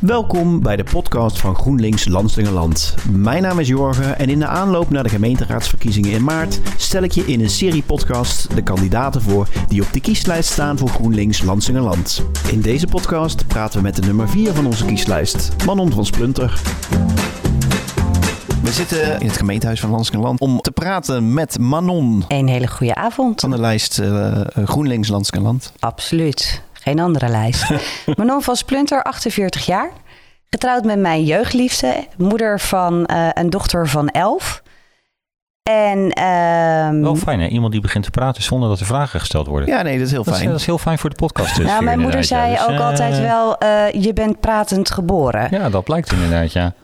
[0.00, 2.94] Welkom bij de podcast van GroenLinks Landslingerland.
[3.10, 7.12] Mijn naam is Jorgen en in de aanloop naar de gemeenteraadsverkiezingen in maart stel ik
[7.12, 11.42] je in een serie podcast de kandidaten voor die op de kieslijst staan voor GroenLinks
[11.42, 12.24] Landslingerland.
[12.50, 16.60] In deze podcast praten we met de nummer 4 van onze kieslijst, Manon van Splunter.
[18.62, 22.94] We zitten in het gemeentehuis van Landslingerland om te praten met Manon Een hele goede
[22.94, 23.40] avond.
[23.40, 25.72] van de lijst eh, GroenLinks Landslingerland.
[25.78, 26.62] Absoluut.
[26.80, 27.70] Geen andere lijst.
[28.16, 29.90] Manon van Splunter, 48 jaar.
[30.50, 32.06] Getrouwd met mijn jeugdliefde.
[32.16, 34.62] Moeder van eh, een dochter van 11.
[35.62, 39.46] En ehm, Wel fijn hè, iemand die begint te praten zonder dat er vragen gesteld
[39.46, 39.68] worden.
[39.68, 40.50] Ja, nee, dat is heel dat, is, fijn.
[40.50, 41.56] dat is heel fijn voor de podcast.
[41.56, 42.56] dus, nou, mijn moeder zei ja.
[42.56, 45.48] Dus, ook eh, altijd wel, eh, je bent pratend geboren.
[45.50, 46.74] Ja, dat blijkt inderdaad, ja.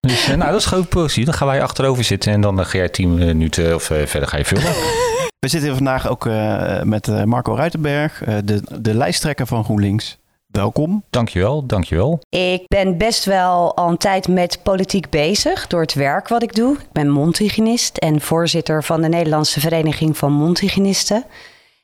[0.00, 1.24] Dus, eh, nou, dat is gewoon positief.
[1.24, 4.28] Dan gaan wij achterover zitten en dan eh, ga jij tien minuten of eh, verder
[4.28, 4.72] ga je vullen.
[5.48, 9.64] We zitten hier vandaag ook eh, met eh, Marco Ruitenberg, eh, de, de lijsttrekker van
[9.64, 10.18] GroenLinks.
[10.46, 11.02] Welkom.
[11.10, 12.20] Dankjewel, dankjewel.
[12.28, 16.54] Ik ben best wel al een tijd met politiek bezig door het werk wat ik
[16.54, 16.72] doe.
[16.72, 21.24] Ik ben mondhygiënist en voorzitter van de Nederlandse Vereniging van Mondhygiënisten.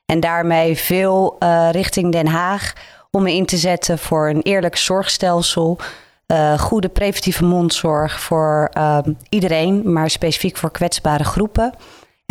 [0.07, 2.73] En daarmee veel eh, richting Den Haag
[3.11, 5.79] om me in te zetten voor een eerlijk zorgstelsel.
[6.27, 11.75] eh, goede preventieve mondzorg voor eh, iedereen, maar specifiek voor kwetsbare groepen.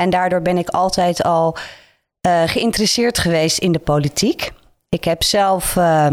[0.03, 1.57] En daardoor ben ik altijd al
[2.21, 4.51] eh, geïnteresseerd geweest in de politiek.
[4.89, 6.07] Ik heb zelf eh,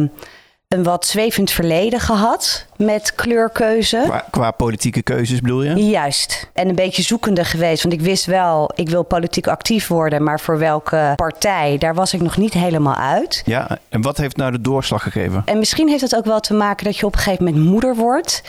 [0.69, 4.03] een wat zwevend verleden gehad met kleurkeuze.
[4.05, 5.75] Qua, qua politieke keuzes bedoel je?
[5.75, 6.51] Juist.
[6.53, 7.83] En een beetje zoekende geweest.
[7.83, 10.23] Want ik wist wel, ik wil politiek actief worden.
[10.23, 13.43] Maar voor welke partij, daar was ik nog niet helemaal uit.
[13.45, 15.43] Ja, en wat heeft nou de doorslag gegeven?
[15.45, 17.95] En misschien heeft het ook wel te maken dat je op een gegeven moment moeder
[17.95, 18.43] wordt.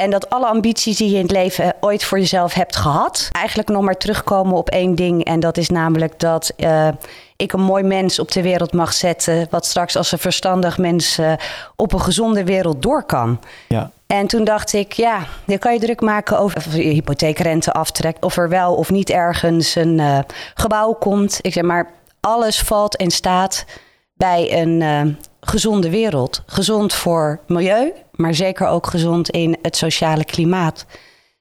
[0.00, 3.68] En dat alle ambities die je in het leven ooit voor jezelf hebt gehad, eigenlijk
[3.68, 5.24] nog maar terugkomen op één ding.
[5.24, 6.88] En dat is namelijk dat eh,
[7.36, 9.46] ik een mooi mens op de wereld mag zetten.
[9.50, 11.32] Wat straks als een verstandig mens eh,
[11.76, 13.40] op een gezonde wereld door kan.
[13.68, 13.90] Ja.
[14.06, 18.24] En toen dacht ik, ja, dan kan je druk maken over of je hypotheekrente aftrekt.
[18.24, 20.18] Of er wel of niet ergens een eh,
[20.54, 21.38] gebouw komt.
[21.42, 21.90] Ik zeg maar,
[22.20, 23.64] alles valt en staat
[24.14, 25.16] bij een
[25.48, 26.42] gezonde wereld.
[26.46, 30.86] Gezond voor milieu, maar zeker ook gezond in het sociale klimaat.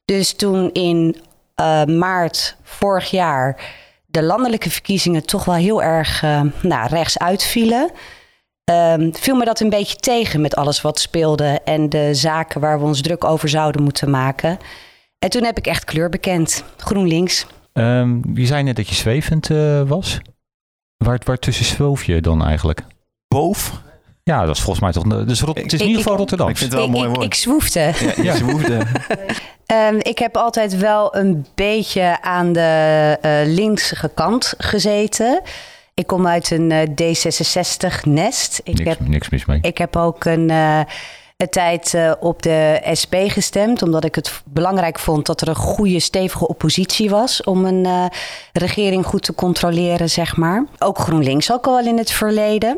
[0.05, 1.15] Dus toen in
[1.55, 3.73] eh, maart vorig jaar
[4.05, 7.91] de landelijke verkiezingen toch wel heel erg eh, nou, rechts uitvielen.
[8.63, 12.79] Ehm, viel me dat een beetje tegen met alles wat speelde en de zaken waar
[12.79, 14.57] we ons druk over zouden moeten maken.
[15.19, 16.63] En toen heb ik echt kleur bekend.
[16.77, 17.45] GroenLinks.
[17.73, 20.19] Ehm, je zei net dat je zwevend eh, was.
[20.97, 22.81] Waar, waar tussen zwoof je dan eigenlijk?
[23.27, 23.81] Boof?
[24.29, 25.25] Ja, dat is volgens mij toch...
[25.25, 26.49] Dus Rot- het is in Ik- ieder geval ik- Rotterdam.
[26.49, 27.27] Ik vind het wel ik, een mooi ik, woord.
[27.27, 27.91] ik zwoefde.
[28.21, 28.35] ja.
[29.65, 35.41] Ehm, ik heb altijd wel een beetje aan de eh linkse kant gezeten.
[35.93, 38.61] Ik kom uit een eh, D66-nest.
[38.63, 39.59] Ik Niks, heb niks mis mee.
[39.61, 40.79] Ik heb ook een, eh,
[41.37, 45.55] een tijd eh, op de SP gestemd, omdat ik het belangrijk vond dat er een
[45.55, 48.05] goede, stevige oppositie was om een eh,
[48.53, 50.65] regering goed te controleren, zeg maar.
[50.79, 52.77] Ook GroenLinks ook al wel in het verleden.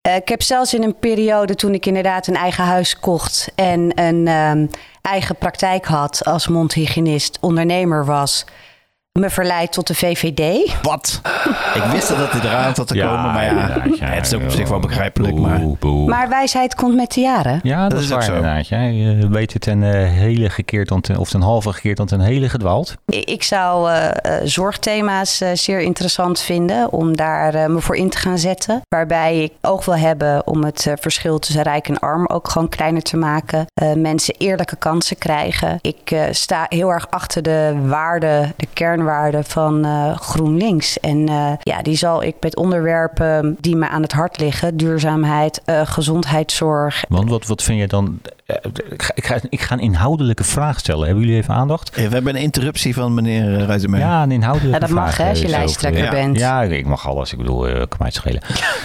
[0.00, 4.00] Eh, ik heb zelfs in een periode toen ik inderdaad een eigen huis kocht en
[4.00, 4.66] een ehm,
[5.02, 8.44] eigen praktijk had als mondhygiënist, ondernemer was,
[9.18, 10.72] me verleid tot de VVD.
[10.82, 11.20] Wat?
[11.74, 14.68] Ik wist dat het eraan zat te komen, maar ja, het is ook op zich
[14.68, 15.34] wel begrijpelijk.
[15.34, 16.08] Boe, Maar boe.
[16.08, 17.60] Maar wijsheid komt met de jaren.
[17.62, 18.34] Ja, dat, Dat is is ook waar zo.
[18.34, 18.68] inderdaad.
[18.68, 22.20] Je weet het ten eh, hele gekeerd dan ten, of ten halve gekeerd dan ten
[22.20, 22.94] hele gedwaald.
[23.06, 28.10] Ik zou eh, eh, zorgthema's eh, zeer interessant vinden om daar eh, me voor in
[28.10, 28.80] te gaan zetten.
[28.88, 32.68] Waarbij ik oog wil hebben om het eh, verschil tussen rijk en arm ook gewoon
[32.68, 33.66] kleiner te maken.
[33.74, 35.78] Eh, mensen eerlijke kansen krijgen.
[35.80, 39.08] Ik eh, sta heel erg achter de waarden, de kernwaarden
[39.44, 41.00] van eh, GroenLinks.
[41.00, 45.62] En eh, ja, die zal ik met onderwerpen die me aan het hart liggen: duurzaamheid,
[45.64, 47.04] eh, gezondheidszorg.
[47.08, 48.20] Want wat, wat vind je dan...
[48.50, 51.06] eh, ik, ga, ik, ga, ik ga een inhoudelijke vraag stellen.
[51.06, 51.90] Hebben jullie even aandacht?
[51.90, 54.02] Eh, we hebben een interruptie van meneer eh, Ruitenberg.
[54.02, 55.16] Ja, een inhoudelijke Ja, dat mag, vraag.
[55.16, 56.38] hè, als je eh, lijsttrekker bent.
[56.38, 57.32] Ja, ik mag alles.
[57.32, 58.42] Ik bedoel, eh, kan mij het schelen.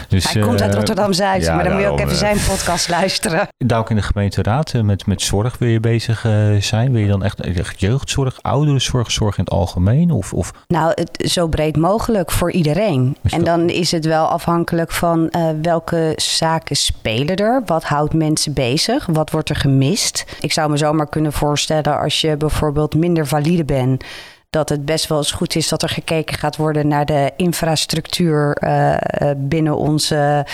[0.08, 3.48] Dus, Hij komt uit Rotterdam-Zuid, ja, maar dan moet je ook even zijn podcast luisteren.
[3.58, 6.26] Daar ook in de gemeenteraad met, met zorg wil je bezig
[6.60, 6.92] zijn?
[6.92, 10.12] Wil je dan echt, echt jeugdzorg, ouderenzorg, zorg in het algemeen?
[10.12, 13.18] Of, of Nou, het, zo breed mogelijk voor iedereen.
[13.30, 17.62] En dan is het wel afhankelijk van eh, welke zaken spelen er.
[17.66, 19.06] Wat houdt mensen bezig?
[19.06, 20.26] Wat wordt er gemist?
[20.40, 24.04] Ik zou me zomaar kunnen voorstellen als je bijvoorbeeld minder valide bent.
[24.50, 28.54] Dat het best wel eens goed is dat er gekeken gaat worden naar de infrastructuur
[28.54, 30.46] eh, eh, binnen onze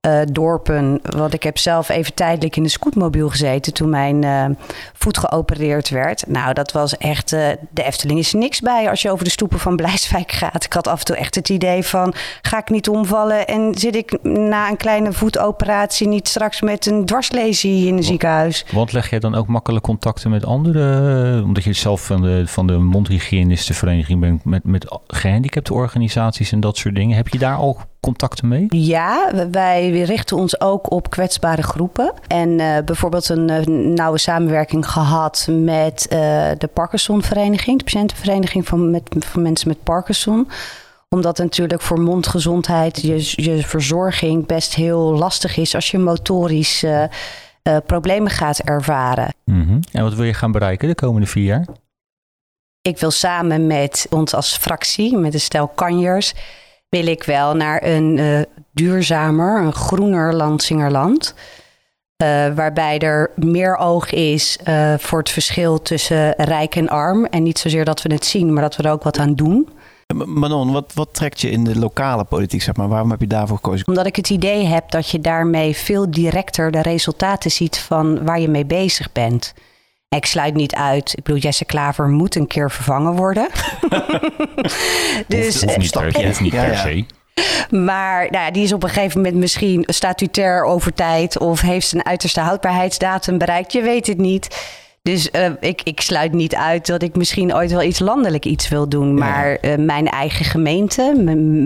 [0.00, 1.00] eh, dorpen.
[1.02, 4.44] Want ik heb zelf even tijdelijk in de scootmobiel gezeten toen mijn uh,
[4.92, 6.24] voet geopereerd werd.
[6.26, 7.32] Nou, dat was echt.
[7.32, 10.64] Uh, de Efteling is niks bij als je over de stoepen van Blijswijk gaat.
[10.64, 13.96] Ik had af en toe echt het idee van: ga ik niet omvallen en zit
[13.96, 18.64] ik na een kleine voetoperatie niet straks met een dwarslesie in een ziekenhuis?
[18.72, 21.44] Want leg jij dan ook makkelijk contacten met anderen?
[21.44, 26.76] Omdat je zelf van de, van de mondhygiënistenvereniging bent met, met gehandicapte organisaties en dat
[26.76, 27.16] soort dingen.
[27.16, 28.66] Heb je daar ook contacten mee?
[28.68, 32.12] Ja, wij richten ons ook op kwetsbare groepen.
[32.26, 36.18] En uh, bijvoorbeeld een uh, nauwe samenwerking gehad met uh,
[36.58, 40.48] de Parkinsonvereniging, de patiëntenvereniging van, met, van mensen met Parkinson
[41.08, 46.84] omdat natuurlijk voor mondgezondheid je, je verzorging best heel lastig is als je motorisch
[47.86, 49.34] problemen gaat ervaren.
[49.44, 49.80] Mm -hmm.
[49.92, 51.66] En wat wil je gaan bereiken de komende vier jaar?
[52.82, 56.34] Ik wil samen met ons als fractie, met de stel kanjers,
[56.90, 58.40] wil ik wel naar een uh,
[58.72, 61.34] duurzamer, een groener Landsingerland.
[62.22, 67.24] Uh, waarbij er meer oog is uh, voor het verschil tussen rijk en arm.
[67.24, 69.68] En niet zozeer dat we het zien, maar dat we er ook wat aan doen.
[70.14, 72.88] Manon, wat, wat trekt je in de lokale politiek, zeg maar?
[72.88, 73.88] Waarom heb je daarvoor gekozen?
[73.88, 78.40] Omdat ik het idee heb dat je daarmee veel directer de resultaten ziet van waar
[78.40, 79.54] je mee bezig bent.
[80.16, 81.12] Ik sluit niet uit.
[81.16, 83.48] Ik bedoel, Jesse Klaver moet een keer vervangen worden.
[85.28, 87.04] dus, of, niet, per, of niet per se.
[87.76, 91.88] Maar nou ja, die is op een gegeven moment misschien statutair over tijd of heeft
[91.88, 93.72] zijn uiterste houdbaarheidsdatum bereikt.
[93.72, 94.68] Je weet het niet.
[95.02, 98.68] Dus uh, ik, ik sluit niet uit dat ik misschien ooit wel iets landelijk iets
[98.68, 99.14] wil doen.
[99.14, 101.12] Maar uh, mijn eigen gemeente,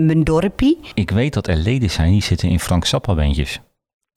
[0.05, 0.79] mijn dorpie.
[0.93, 3.59] Ik weet dat er leden zijn die zitten in Frank Zappa-bandjes.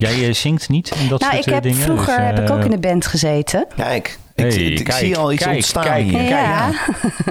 [0.05, 1.79] Jij uh, zingt niet in dat nou, soort ik heb, dingen?
[1.79, 3.67] Vroeger dus, heb ik ook in de band gezeten.
[3.77, 6.23] Kijk, ik, hey, ik, ik kijk, zie al iets kijk, ontstaan kijk, hier.
[6.23, 6.43] Ja.
[6.43, 6.73] ja.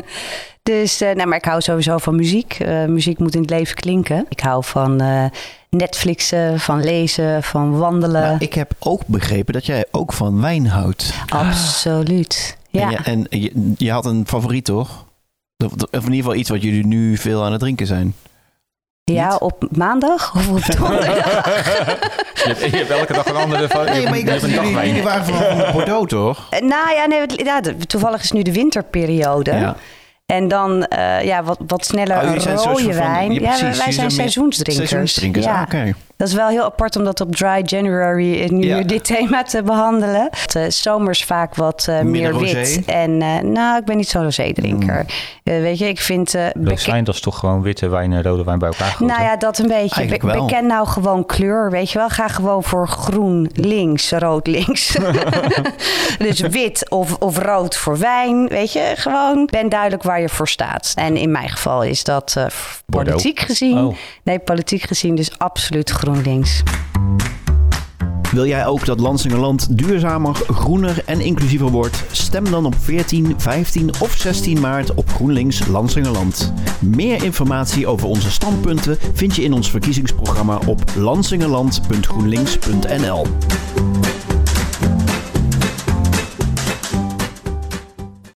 [0.63, 2.59] dus, uh, nou, maar ik hou sowieso van muziek.
[2.59, 4.25] Uh, muziek moet in het leven klinken.
[4.29, 5.25] Ik hou van uh,
[5.69, 8.21] Netflixen, van lezen, van wandelen.
[8.21, 11.13] Nou, ik heb ook begrepen dat jij ook van wijn houdt.
[11.27, 12.91] Absoluut, ja.
[13.03, 15.05] En, je, en je, je had een favoriet, toch?
[15.65, 18.15] Of in ieder geval iets wat jullie nu veel aan het drinken zijn.
[19.13, 19.39] Ja, Niet?
[19.39, 21.45] op maandag of op donderdag?
[22.36, 23.86] je, hebt, je hebt elke dag een andere van.
[23.86, 26.50] Nee, maar ik dacht, jullie, jullie waren van de Bordeaux, toch?
[26.59, 29.51] nou ja, nee, ja, toevallig is nu de winterperiode.
[29.51, 29.75] Ja.
[30.25, 33.33] En dan uh, ja, wat, wat sneller Oh, een rode van- wijn.
[33.33, 34.89] ja, wij zijn seizoensdrinkers.
[34.89, 35.56] Seizoensdrinkers, Ja.
[35.56, 35.94] ah, oké.
[36.17, 38.81] Dat is wel heel apart om dat op Dry January eh, nu Ja.
[38.81, 40.29] dit thema te behandelen.
[40.57, 42.53] Uh, zomers vaak wat uh, Meer rosé?
[42.53, 42.85] wit.
[42.85, 45.05] En uh, nou, ik ben niet zo'n rosé-drinker.
[45.43, 45.53] Mm.
[45.53, 46.35] Uh, weet je, ik vind...
[46.35, 49.05] uh, Rozijn, dat is toch gewoon witte wijn en rode wijn bij elkaar gegoten?
[49.07, 50.05] nou ja, dat een beetje.
[50.05, 50.45] Be- wel.
[50.45, 52.09] beken nou gewoon kleur, weet je wel.
[52.09, 54.97] Ga gewoon voor groen links, rood links.
[56.19, 58.93] dus wit of, of rood voor wijn, weet je.
[58.95, 60.91] Gewoon ben duidelijk waar je voor staat.
[60.95, 62.45] En in mijn geval is dat eh,
[62.85, 63.77] politiek gezien.
[63.77, 63.95] Oh.
[64.23, 66.63] Nee, politiek gezien dus absoluut GroenLinks.
[68.31, 72.04] Wil jij ook dat Lansingerland duurzamer, groener en inclusiever wordt?
[72.12, 76.54] Stem dan op 14, 15 of 16 maart op GroenLinks Lansingerland.
[76.80, 83.25] Meer informatie over onze standpunten vind je in ons verkiezingsprogramma op lansingerland.groenlinks.nl.